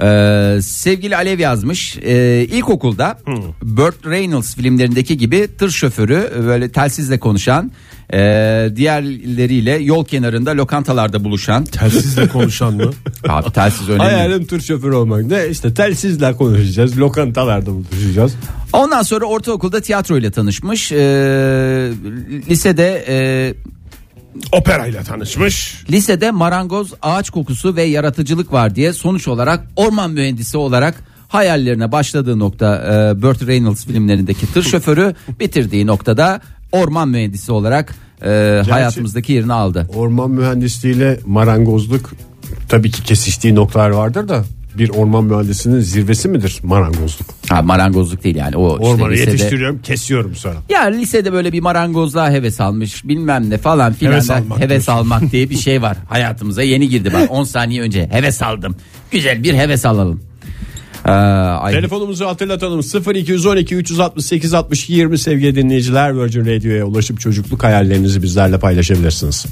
[0.00, 3.18] Ee, sevgili Alev yazmış ee, ilkokulda
[3.62, 7.72] Burt Reynolds filmlerindeki gibi tır şoförü böyle telsizle konuşan
[8.12, 8.18] e,
[8.76, 12.90] diğerleriyle yol kenarında lokantalarda buluşan Telsizle konuşan mı?
[13.28, 14.02] abi telsiz önemli.
[14.02, 15.24] Hayalim tur şoförü olmak.
[15.24, 16.98] Ne işte telsizle konuşacağız.
[16.98, 18.34] Lokantalarda buluşacağız.
[18.72, 20.92] Ondan sonra ortaokulda tiyatro ile tanışmış.
[20.92, 20.96] Ee,
[22.48, 23.54] lisede e,
[24.52, 25.84] Operayla tanışmış.
[25.90, 30.94] Lisede marangoz, ağaç kokusu ve yaratıcılık var diye sonuç olarak orman mühendisi olarak
[31.28, 36.40] hayallerine başladığı nokta e, Burt Reynolds filmlerindeki tır şoförü bitirdiği noktada
[36.72, 39.88] orman mühendisi olarak e, hayatımızdaki yerini aldı.
[39.94, 42.10] Orman mühendisliğiyle marangozluk
[42.68, 44.44] tabii ki kesiştiği noktalar vardır da
[44.78, 47.26] bir orman mühendisinin zirvesi midir marangozluk?
[47.48, 50.54] Ha, marangozluk değil yani o işte Ormanı lisede- yetiştiriyorum kesiyorum sonra.
[50.68, 55.32] Ya lisede böyle bir marangozluğa heves almış bilmem ne falan filan Heves almak heves almak
[55.32, 58.76] diye bir şey var hayatımıza yeni girdi bak 10 saniye önce heves aldım
[59.10, 60.20] güzel bir heves alalım.
[61.04, 62.80] Ee, ay, Telefonumuzu hatırlatalım
[63.14, 69.46] 0212 368 62 20 sevgili dinleyiciler Virgin Radio'ya ulaşıp çocukluk hayallerinizi bizlerle paylaşabilirsiniz.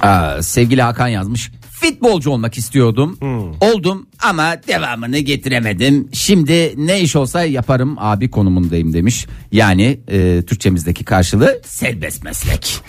[0.00, 1.50] Aa, sevgili Hakan yazmış.
[1.80, 3.18] Futbolcu olmak istiyordum.
[3.60, 6.08] Oldum ama devamını getiremedim.
[6.12, 9.26] Şimdi ne iş olsa yaparım abi konumundayım demiş.
[9.52, 12.80] Yani e, Türkçemizdeki karşılığı serbest meslek.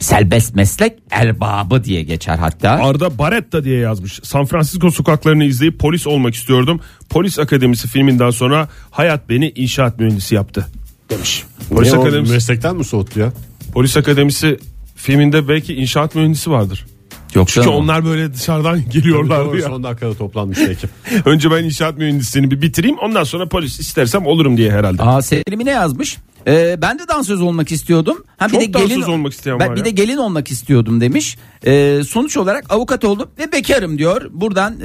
[0.00, 2.70] Serbest meslek erbabı diye geçer hatta.
[2.70, 4.20] Arda Baretta diye yazmış.
[4.22, 6.80] San Francisco sokaklarını izleyip polis olmak istiyordum.
[7.10, 10.66] Polis Akademisi filminden sonra hayat beni inşaat mühendisi yaptı
[11.10, 11.44] demiş.
[11.70, 13.32] Polis Niye o Akademisi, meslekten mi soğuttu ya?
[13.72, 14.58] Polis Akademisi
[14.96, 16.86] filminde belki inşaat mühendisi vardır.
[17.34, 19.68] Yoksa Çünkü onlar böyle dışarıdan geliyorlardı Doğru, ya.
[19.68, 20.90] son dakikada toplanmış ekip.
[21.24, 25.02] Önce ben inşaat mühendisliğini bir bitireyim ondan sonra polis istersem olurum diye herhalde.
[25.02, 26.18] Aa Selim'i ne yazmış?
[26.46, 28.24] Ee, ben de dansöz olmak istiyordum.
[28.36, 29.84] Ha, Çok dansöz olmak isteyen ben var Bir ya.
[29.84, 31.38] de gelin olmak istiyordum demiş.
[31.66, 34.30] Ee, sonuç olarak avukat oldum ve bekarım diyor.
[34.32, 34.84] Buradan e,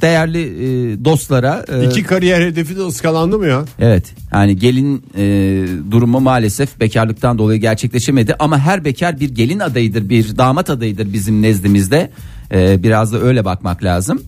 [0.00, 1.64] değerli e, dostlara.
[1.72, 3.64] e, İki kariyer hedefi de ıskalandı mı ya?
[3.78, 5.22] Evet yani gelin e,
[5.90, 8.34] durumu maalesef bekarlıktan dolayı gerçekleşemedi.
[8.38, 12.10] Ama her bekar bir gelin adayıdır bir damat adayıdır bizim nezdimizde.
[12.52, 14.22] E, biraz da öyle bakmak lazım.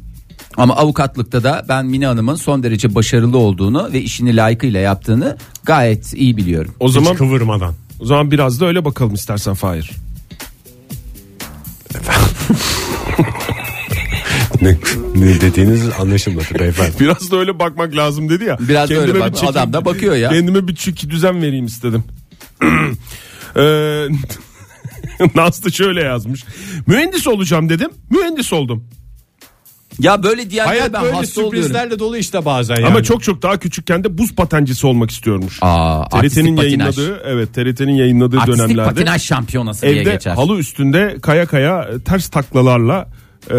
[0.58, 6.14] Ama avukatlıkta da ben Mine Hanım'ın son derece başarılı olduğunu ve işini layıkıyla yaptığını gayet
[6.14, 6.74] iyi biliyorum.
[6.80, 7.74] O zaman Hiç kıvırmadan.
[8.00, 9.90] o zaman biraz da öyle bakalım istersen Fahir.
[14.62, 14.76] ne,
[15.14, 16.92] ne dediğiniz anlaşılmadı beyefendi.
[17.00, 18.56] Biraz da öyle bakmak lazım dedi ya.
[18.60, 20.30] Biraz da öyle Kendime bak- bir çeki- adam da bakıyor ya.
[20.30, 22.04] Kendime bir çeki düzen vereyim istedim.
[23.56, 24.08] Eee
[25.34, 26.44] Naslı şöyle yazmış.
[26.86, 27.90] Mühendis olacağım dedim.
[28.10, 28.84] Mühendis oldum.
[29.98, 31.58] Ya böyle diyenlere Hayat ben böyle hasta oluyorum.
[31.58, 32.86] sürprizlerle dolu işte bazen yani.
[32.86, 35.58] Ama çok çok daha küçükken de buz patencisi olmak istiyormuş.
[35.62, 36.98] Aa, artistik TRT'nin patinaj.
[36.98, 40.34] yayınladığı evet TRT'nin yayınladığı Artistik dönemlerde patinaj şampiyonası diye evde geçer.
[40.34, 43.08] halı üstünde kaya kaya e, ters taklalarla
[43.50, 43.54] e,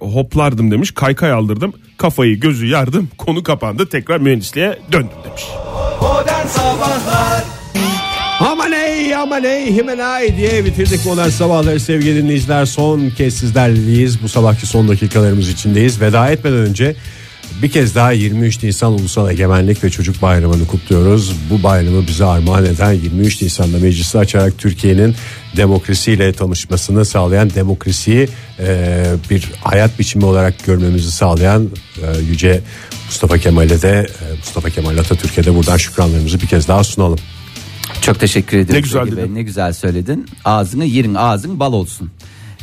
[0.00, 0.90] hoplardım demiş.
[0.90, 1.72] Kaykay aldırdım.
[1.98, 3.08] Kafayı gözü yardım.
[3.18, 3.86] Konu kapandı.
[3.88, 5.42] Tekrar mühendisliğe döndüm demiş.
[6.02, 7.44] Modern Sabahlar
[8.40, 8.72] Aman
[9.44, 12.66] ey himenay diye bitirdik modern sabahları sevgili dinleyiciler.
[12.66, 14.22] Son kez sizlerleyiz.
[14.22, 16.00] Bu sabahki son dakikalarımız içindeyiz.
[16.00, 16.96] Veda etmeden önce
[17.62, 21.32] bir kez daha 23 Nisan Ulusal Egemenlik ve Çocuk Bayramı'nı kutluyoruz.
[21.50, 25.14] Bu bayramı bize armağan eden 23 Nisan'da meclisi açarak Türkiye'nin
[25.56, 31.68] demokrasiyle tanışmasını sağlayan demokrasiyi e, bir hayat biçimi olarak görmemizi sağlayan
[32.02, 32.60] e, Yüce
[33.06, 37.18] Mustafa Kemal'e de e, Mustafa Kemal Atatürk'e de buradan şükranlarımızı bir kez daha sunalım.
[38.02, 38.74] Çok teşekkür ederim.
[38.74, 39.34] Ne güzel dedin.
[39.34, 40.26] Ne güzel söyledin.
[40.44, 42.10] Ağzını yerin ağzın bal olsun.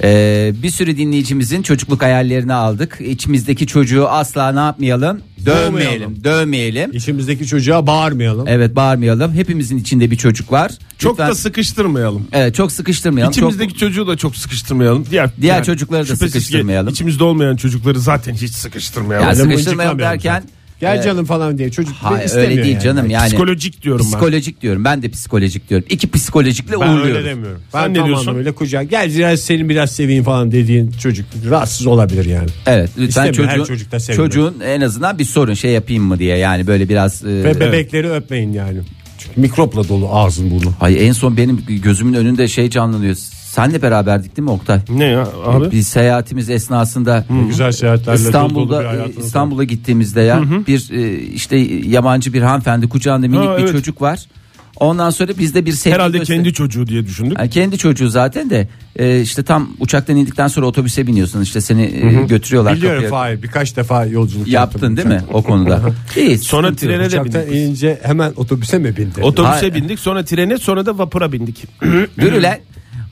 [0.04, 2.98] Ee, bir sürü dinleyicimizin çocukluk hayallerini aldık.
[3.02, 5.22] İçimizdeki çocuğu asla ne yapmayalım?
[5.46, 6.24] Dövmeyelim.
[6.24, 6.92] Dövmeyelim.
[6.92, 8.48] İçimizdeki çocuğa bağırmayalım.
[8.48, 9.34] Evet bağırmayalım.
[9.34, 10.72] Hepimizin içinde bir çocuk var.
[10.98, 12.28] Çok Lütfen- da sıkıştırmayalım.
[12.32, 13.32] Evet çok sıkıştırmayalım.
[13.32, 15.06] İçimizdeki Çok- çocuğu da çok sıkıştırmayalım.
[15.12, 16.90] Diğer Diğer çocukları da şüphesiz ki sıkıştırmayalım.
[16.94, 19.28] İçimizde olmayan çocukları zaten hiç sıkıştırmayalım.
[19.28, 20.44] Yani sıkıştırmayalım derken
[20.84, 22.84] Gel canım falan diye çocuk Hayır, istemiyor öyle değil yani.
[22.84, 23.28] canım yani.
[23.28, 24.12] Psikolojik diyorum ben.
[24.20, 24.86] Psikolojik diyorum.
[24.86, 25.88] Ben de psikolojik diyorum.
[25.90, 27.16] İki psikolojikle Ben uğurluyoruz.
[27.16, 27.62] öyle demiyorum.
[27.72, 28.28] Sen Ben ne tam diyorsun?
[28.28, 32.50] anlamıyla kucağa gel biraz seni biraz seveyim falan dediğin çocuk rahatsız olabilir yani.
[32.66, 34.28] Evet lütfen İstemiyor, her çocuğun, çocukta sevmiyor.
[34.28, 38.10] çocuğun en azından bir sorun şey yapayım mı diye yani böyle biraz e, Ve bebekleri
[38.12, 38.80] öpmeyin yani.
[39.20, 40.74] Çünkü mikropla dolu ağzın burnu.
[40.82, 43.16] Ay en son benim gözümün önünde şey canlanıyor.
[43.54, 44.80] Senle beraberdik değil mi Oktay?
[44.90, 45.72] Ne ya abi?
[45.72, 49.06] Bir seyahatimiz esnasında Güzel seyahatlerle İstanbul'da.
[49.20, 53.72] İstanbul'a gittiğimizde ya bir e, işte yabancı bir hanımefendi kucağında minik Ha, bir evet.
[53.72, 54.20] çocuk var.
[54.80, 57.40] Ondan sonra biz de bir sevgi Herhalde göster- kendi çocuğu diye düşündük.
[57.40, 61.82] Yani kendi çocuğu zaten de e, işte tam uçaktan indikten sonra otobüse biniyorsun işte seni
[61.84, 63.10] e, götürüyorlar Biliyorum.
[63.10, 64.98] Fahir birkaç defa yolculuk Yaptın yaptım.
[64.98, 65.82] değil mi o konuda?
[66.16, 66.38] İyi.
[66.38, 67.52] Sonra trene de bindik.
[67.56, 69.22] inince hemen otobüse mi bindin?
[69.22, 69.74] Otobüse Hayır.
[69.74, 71.64] bindik sonra trene sonra da vapura bindik.
[72.20, 72.60] Dürülen.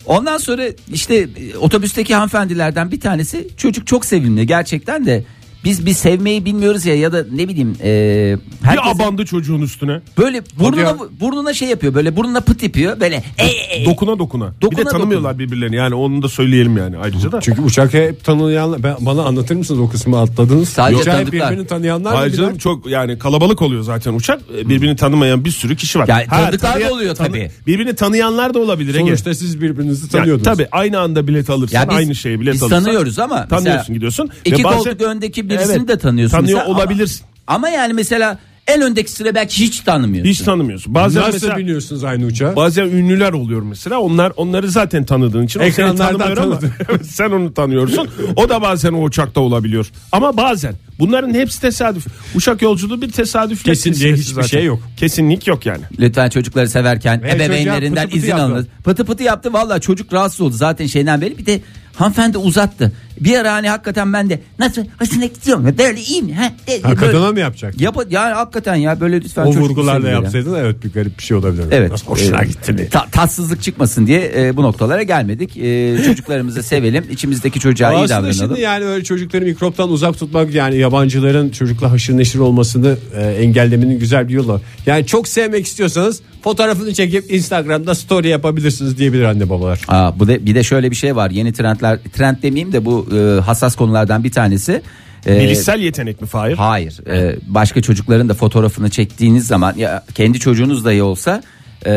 [0.06, 5.24] Ondan sonra işte e, otobüsteki hanımefendilerden bir tanesi çocuk çok sevimli gerçekten de
[5.64, 10.00] biz bir sevmeyi bilmiyoruz ya ya da ne bileyim e, herkes Bir abandı çocuğun üstüne.
[10.18, 10.98] böyle burnuna ya.
[11.20, 13.86] burnuna şey yapıyor böyle burnuna pıt yapıyor böyle e, e, e.
[13.86, 14.54] Dokuna dokuna.
[14.58, 17.42] bir Dokuna de tanımıyorlar birbirlerini yani onu da söyleyelim yani ayrıca da.
[17.42, 20.70] Çünkü uçakta hep tanıyanlar ben, bana anlatır mısınız o kısmı atladınız?
[20.70, 21.52] Sadece hep tanıdıklar.
[21.52, 22.60] birbirini tanıyanlar canım biner?
[22.60, 24.42] çok yani kalabalık oluyor zaten uçak.
[24.58, 26.08] E, Birbirini tanımayan bir sürü kişi var.
[26.08, 27.52] Yani tanıdıklar da tanıyan- oluyor tabii.
[27.68, 28.96] birbirini tanıyanlar da olabilir.
[28.96, 29.06] Ege.
[29.06, 30.44] Sonuçta siz birbirinizi tanıyordunuz.
[30.46, 32.84] tabii aynı anda bilet alırsan Ya biz- aynı şeye bilet biz alırsan.
[32.84, 34.30] tanıyoruz ama mesela Tanıyorsun gidiyorsun.
[34.46, 36.38] iki bazen- koltuk öndeki birisini Evet, de tanıyorsun.
[36.38, 37.26] Tanıyor mesela ama- olabilirsin.
[37.48, 40.32] Ama, yani mesela en öndeki sıra belki hiç tanımıyorsun.
[40.32, 40.94] Hiç tanımıyorsun.
[40.96, 42.56] Bazen Nasıl mesela biniyorsunuz aynı uçağa?
[42.56, 44.00] bazen ünlüler oluyor mesela.
[44.00, 47.04] Onlar onları zaten tanıdığın için Ekranlardan tanımıyor ama tanıdı.
[47.04, 48.10] sen onu tanıyorsun.
[48.36, 49.92] O da bazen o uçakta olabiliyor.
[50.12, 52.06] Ama bazen bunların hepsi tesadüf.
[52.36, 53.64] Uçak yolculuğu bir tesadüf.
[53.64, 54.80] Kesinliğe hiçbir şey yok.
[54.98, 55.82] Kesinlik yok yani.
[56.00, 58.44] Lütfen çocukları severken Evet, ebeveynlerinden pıtı pıtı izin yaptı.
[58.46, 58.66] alınız.
[58.84, 61.38] Pıtı pıtı yaptı valla çocuk rahatsız oldu zaten şeyden beri.
[61.38, 61.62] Bir de
[61.96, 62.92] hanımefendi uzattı.
[63.20, 66.34] Bir ara hani hakikaten ben de nasıl hoşuna gidiyor mu böyle iyi mi?
[66.34, 67.82] Ha, de- Ha, böyle- kadına mı yapacak?
[67.82, 71.64] Yap, yani hakikaten ya böyle lütfen o vurgularla yapsaydın evet bir garip bir şey olabilir.
[71.72, 71.92] Evet.
[71.92, 72.90] Nasıl hoşuna Ee, gitti mi?
[72.92, 75.58] ta- tatsızlık çıkmasın diye e, bu noktalara gelmedik.
[75.58, 77.06] E, çocuklarımızı sevelim.
[77.12, 78.34] içimizdeki çocuğa iyi Aslında davranalım.
[78.34, 84.00] şimdi yani öyle çocukları mikroptan uzak tutmak yani yabancıların çocukla haşır neşir olmasını e, engellemenin
[84.00, 84.62] güzel bir yolu.
[84.86, 89.82] Yani çok sevmek istiyorsanız fotoğrafını çekip Instagram'da story yapabilirsiniz diyebilir anne babalar.
[89.88, 91.32] Aa, bu da bir de şöyle bir şey var.
[91.32, 94.82] Yeni trendler trend demeyeyim de bu e, hassas konulardan bir tanesi.
[95.28, 96.56] E, Bilişsel yetenek mi Fahir?
[96.56, 97.08] Hayır.
[97.08, 101.44] e, başka çocukların da fotoğrafını çektiğiniz zaman ya kendi çocuğunuz dahi olsa
[101.86, 101.92] e,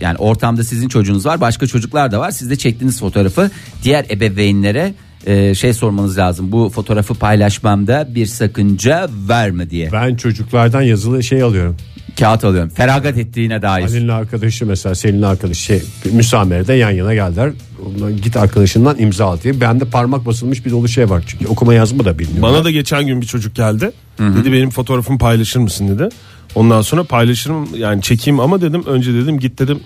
[0.00, 2.30] yani ortamda sizin çocuğunuz var, başka çocuklar da var.
[2.30, 3.50] Siz de çektiğiniz fotoğrafı
[3.82, 4.94] diğer ebeveynlere
[5.26, 6.52] e, şey sormanız lazım.
[6.52, 9.92] Bu fotoğrafı paylaşmamda bir sakınca var mı diye.
[9.92, 11.76] Ben çocuklardan yazılı şey alıyorum.
[12.18, 12.70] Kağıt alıyorum.
[12.70, 13.84] Feragat ettiğine dair.
[13.84, 17.50] Ali'nin arkadaşı mesela Selin'in arkadaşı şey bir müsamerede yan yana geldiler.
[17.86, 19.60] Ondan git arkadaşından imza al diye.
[19.60, 22.42] Bende parmak basılmış bir dolu şey var çünkü okuma yazma da bilmiyorum.
[22.42, 23.92] Bana da geçen gün bir çocuk geldi.
[24.18, 26.08] Dedi benim fotoğrafımı paylaşır mısın dedi.
[26.54, 29.80] Ondan sonra paylaşırım yani çekeyim ama dedim önce dedim git dedim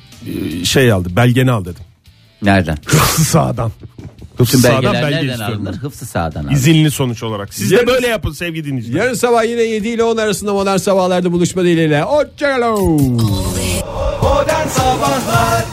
[0.61, 1.83] e, şey aldı belgeni al dedim.
[2.43, 2.79] Nereden?
[3.25, 3.73] Sağdan.
[4.37, 5.67] Hıfzı Tüm sağdan belge nereden istiyorum.
[5.67, 5.79] alınır?
[5.79, 6.53] Hıfzı sağdan alınır.
[6.53, 7.55] İzinli sonuç olarak.
[7.55, 9.01] Siz de Yarın- böyle yapın sevgili dinleyiciler.
[9.05, 12.03] Yarın sabah yine 7 ile 10 arasında modern sabahlarda buluşma dileğiyle.
[12.03, 13.23] Hoşçakalın.
[14.23, 15.65] Modern Sabahlar